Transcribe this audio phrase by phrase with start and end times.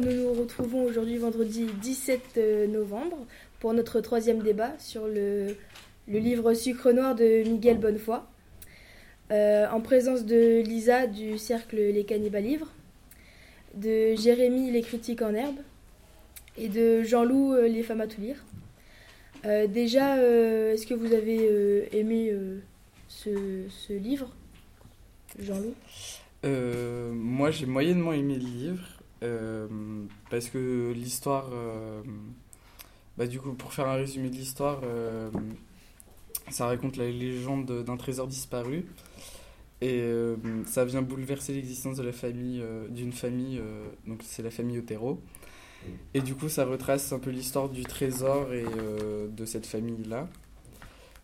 [0.00, 2.38] nous nous retrouvons aujourd'hui vendredi 17
[2.68, 3.16] novembre
[3.60, 5.54] pour notre troisième débat sur le,
[6.08, 8.20] livre Sucre Noir de Miguel Bonnefoy,
[9.30, 12.72] en présence de Lisa du cercle Les Cannibales Livres,
[13.74, 15.60] de Jérémy Les Critiques en Herbe
[16.58, 18.44] et de Jean-Loup Les Femmes à tout lire.
[19.68, 22.34] déjà, est-ce que vous avez aimé
[23.08, 24.34] ce, livre,
[25.38, 25.74] Jean-Loup?
[26.44, 28.95] Euh, Moi, j'ai moyennement aimé le livre.
[28.95, 31.48] euh, parce que l'histoire.
[31.52, 32.02] Euh,
[33.18, 34.82] bah, du coup, pour faire un résumé de l'histoire,
[36.50, 38.84] ça raconte la légende d'un trésor disparu.
[39.80, 40.06] Et
[40.66, 43.58] ça vient bouleverser l'existence de famille, d'une famille,
[44.06, 45.22] donc c'est la famille Otero.
[46.12, 48.66] Et du coup, ça retrace un peu l'histoire du trésor et
[49.30, 50.28] de cette famille-là.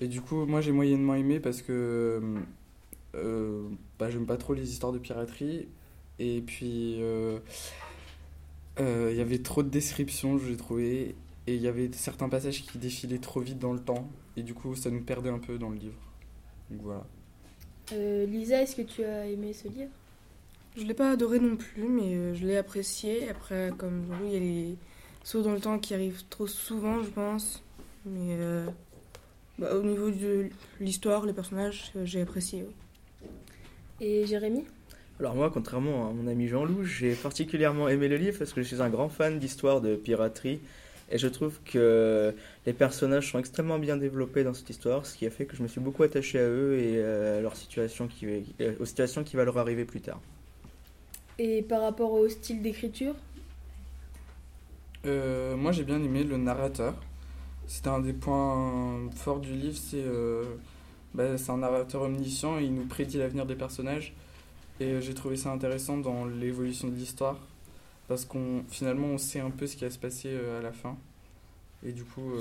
[0.00, 2.20] Et du coup, moi j'ai moyennement aimé parce que
[3.14, 5.68] euh, bah, j'aime pas trop les histoires de piraterie.
[6.18, 7.38] Et puis, euh,
[8.80, 11.14] euh, il y avait trop de descriptions, j'ai trouvé.
[11.46, 14.08] Et il y avait certains passages qui défilaient trop vite dans le temps.
[14.36, 15.98] Et du coup, ça nous perdait un peu dans le livre.
[16.70, 17.06] Donc voilà.
[18.26, 19.90] Lisa, est-ce que tu as aimé ce livre?
[20.76, 23.28] Je l'ai pas adoré non plus, mais je l'ai apprécié.
[23.30, 24.76] Après, comme il y a les
[25.24, 27.62] sauts dans le temps qui arrivent trop souvent, je pense.
[28.04, 28.36] Mais
[29.58, 32.64] bah, au niveau de l'histoire, les personnages, euh, j'ai apprécié.
[34.00, 34.64] Et Jérémy?
[35.20, 38.66] Alors moi, contrairement à mon ami Jean-Loup, j'ai particulièrement aimé le livre parce que je
[38.68, 40.60] suis un grand fan d'histoire de piraterie
[41.10, 42.34] et je trouve que
[42.66, 45.62] les personnages sont extrêmement bien développés dans cette histoire, ce qui a fait que je
[45.62, 48.26] me suis beaucoup attaché à eux et à leur situation qui,
[48.60, 50.20] euh, aux situations qui va leur arriver plus tard.
[51.38, 53.14] Et par rapport au style d'écriture?
[55.06, 56.94] Euh, Moi j'ai bien aimé le narrateur.
[57.66, 60.44] C'était un des points forts du livre, c'est euh,
[61.14, 64.14] bah, c'est un narrateur omniscient et il nous prédit l'avenir des personnages.
[64.80, 67.38] Et euh, j'ai trouvé ça intéressant dans l'évolution de l'histoire,
[68.06, 70.72] parce qu'on finalement on sait un peu ce qui va se passer euh, à la
[70.72, 70.96] fin.
[71.84, 72.32] Et du coup,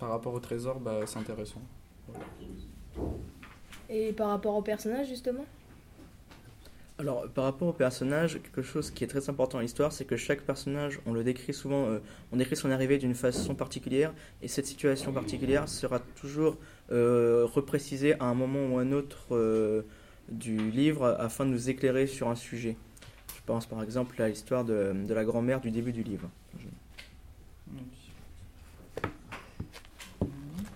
[0.00, 1.62] par rapport au trésor, bah, c'est intéressant.
[3.88, 5.44] Et par rapport au personnage, justement?
[7.00, 10.16] Alors, par rapport au personnage, quelque chose qui est très important dans l'histoire, c'est que
[10.16, 12.00] chaque personnage, on le décrit souvent, euh,
[12.32, 14.12] on décrit son arrivée d'une façon particulière,
[14.42, 16.56] et cette situation particulière sera toujours
[16.90, 19.82] euh, reprécisée à un moment ou un autre euh,
[20.30, 22.76] du livre afin de nous éclairer sur un sujet.
[23.36, 26.28] Je pense par exemple à l'histoire de, de, la grand-mère du début du livre.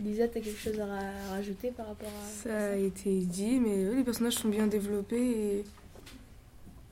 [0.00, 3.60] Lisa, tu as quelque chose à rajouter par rapport à ça Ça a été dit,
[3.60, 5.64] mais les personnages sont bien développés et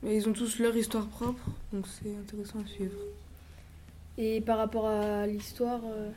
[0.01, 1.43] mais ils ont tous leur histoire propre,
[1.73, 2.97] donc c'est intéressant à suivre.
[4.17, 6.09] Et par rapport à l'histoire, euh,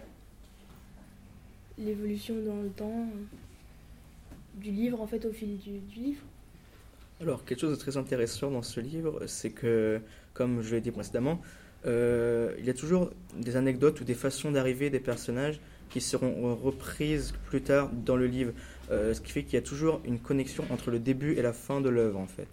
[1.78, 3.36] l'évolution dans le temps euh,
[4.54, 6.22] du livre, en fait, au fil du, livre
[7.20, 10.00] Alors, quelque chose de très intéressant dans ce livre, c'est que,
[10.34, 11.40] comme je l'ai dit précédemment,
[11.84, 16.54] euh, il y a toujours des anecdotes ou des façons d'arriver des personnages qui seront
[16.54, 18.52] reprises plus tard dans le livre.
[18.88, 21.80] ce qui fait qu'il y a toujours une connexion entre le début et la fin
[21.80, 22.48] de l'œuvre, en fait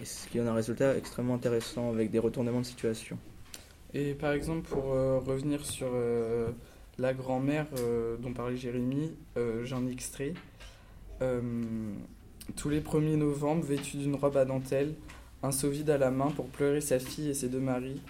[0.00, 3.18] et ce qui donne un résultat extrêmement intéressant avec des retournements de situation.
[3.92, 6.50] Et par exemple, pour euh, revenir sur euh,
[7.00, 10.34] la grand-mère euh, dont parlait Jérémy, j'ai un extrait.
[12.56, 14.94] tous les 1er novembre, vêtue d'une robe à dentelle,
[15.42, 18.00] un seau vide à la main pour pleurer sa fille et ses deux maris,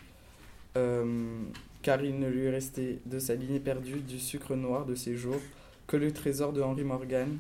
[1.83, 5.41] car il ne lui restait de sa lignée perdue du sucre noir de ses jours
[5.87, 7.39] que le trésor de Henry Morgan,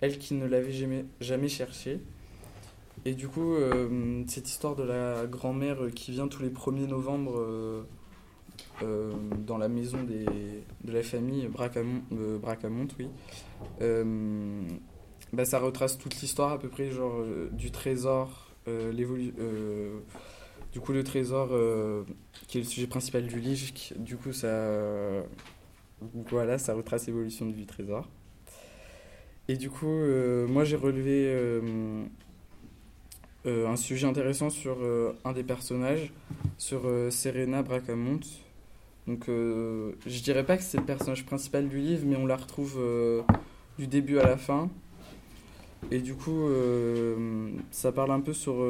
[0.00, 2.00] elle qui ne l'avait jamais, jamais cherché.
[3.04, 7.38] Et du coup, euh, cette histoire de la grand-mère qui vient tous les 1er novembre
[7.38, 7.82] euh,
[8.82, 9.12] euh,
[9.46, 13.08] dans la maison des, de la famille Bracamont, oui,
[15.32, 17.22] bah, ça retrace toute l'histoire à peu près, genre
[17.52, 21.48] du trésor, du coup le trésor
[22.48, 25.22] qui est le sujet principal du livre, du coup ça,
[26.30, 28.08] voilà, ça retrace l'évolution du trésor.
[29.46, 30.00] Et du coup,
[30.48, 31.28] moi j'ai relevé
[33.46, 36.12] euh, un sujet intéressant sur euh, un des personnages,
[36.58, 38.20] sur euh, Serena Bracamont.
[39.06, 42.78] Donc, je dirais pas que c'est le personnage principal du livre, mais on la retrouve
[43.78, 44.68] du début à la fin.
[45.90, 46.48] Et du coup,
[47.70, 48.64] ça parle un peu sur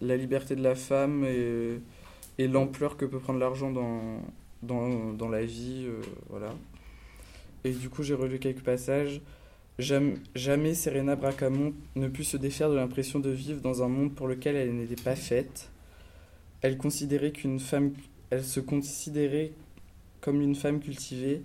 [0.00, 4.22] la liberté de la femme et, l'ampleur que peut prendre l'argent dans,
[4.62, 5.88] dans, dans, la vie.
[6.28, 6.54] voilà.
[7.64, 9.20] Et du coup, j'ai relu quelques passages.
[9.78, 14.26] Jamais Serena Bracamont ne put se défaire de l'impression de vivre dans un monde pour
[14.26, 15.70] lequel elle n'était pas faite.
[16.62, 17.92] Elle considérait qu'une femme,
[18.30, 19.52] elle se considérait
[20.20, 21.42] comme une femme cultivée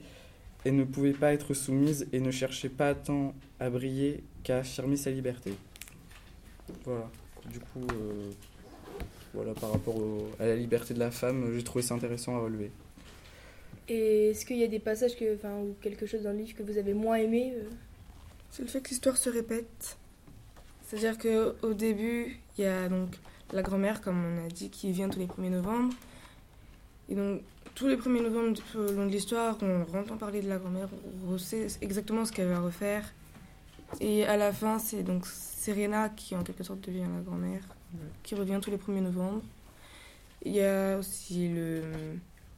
[0.66, 4.98] et ne pouvait pas être soumise et ne cherchait pas tant à briller qu'à affirmer
[4.98, 5.54] sa liberté.
[6.86, 7.10] Voilà.
[7.52, 8.32] Du coup, euh,
[9.34, 12.40] voilà, par rapport au- à la liberté de la femme, j'ai trouvé ça intéressant à
[12.40, 12.72] relever.
[13.90, 16.56] Et est-ce qu'il y a des passages que, enfin, ou quelque chose dans le livre
[16.56, 17.70] que vous avez moins aimé euh?
[18.50, 19.98] C'est le fait que l'histoire se répète.
[20.86, 23.10] C'est-à-dire qu'au début, il y a donc
[23.52, 25.94] la grand-mère, comme on a dit, qui vient tous les 1er novembre.
[27.10, 27.42] Et donc,
[27.76, 30.90] tous les 1er novembre, tout au long de l'histoire, on entend parler de la grand-mère,
[31.28, 33.04] on sait exactement ce qu'elle va refaire.
[34.00, 37.64] Et à la fin, c'est donc Serena qui, en quelque sorte, devient la grand-mère,
[38.24, 39.42] qui revient tous les 1er novembre.
[40.46, 41.82] Il y a aussi le,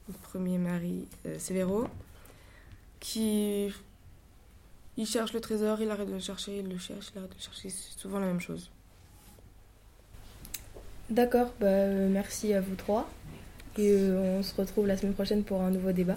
[0.08, 1.86] le premier mari, euh, Severo,
[3.00, 3.70] qui
[4.96, 7.36] il cherche le trésor, il arrête de le chercher, il le cherche, il arrête de
[7.36, 7.68] le chercher.
[7.68, 8.70] C'est souvent la même chose.
[11.10, 13.08] D'accord, bah, euh, merci à vous trois.
[13.78, 16.16] Et on se retrouve la semaine prochaine pour un nouveau débat.